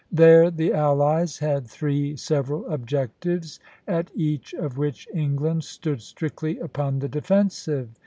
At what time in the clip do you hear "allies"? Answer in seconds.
0.73-1.37